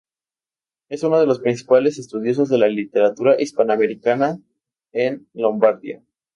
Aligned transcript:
Es 0.89 1.03
uno 1.03 1.19
de 1.19 1.27
los 1.27 1.41
principales 1.41 1.99
estudiosos 1.99 2.49
de 2.49 2.57
la 2.57 2.67
literatura 2.67 3.39
hispanoamericana 3.39 4.39
en 4.93 5.29
Lombardía. 5.35 6.01